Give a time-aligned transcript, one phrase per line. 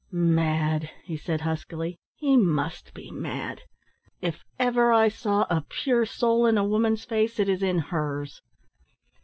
[0.11, 1.99] "Mad!" he said huskily.
[2.15, 3.61] "He must be mad!
[4.19, 8.41] If ever I saw a pure soul in a woman's face, it is in hers!"